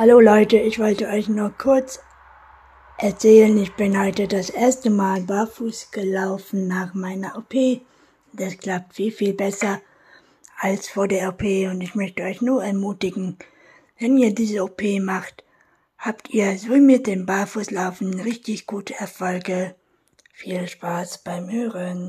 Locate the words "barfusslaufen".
17.26-18.20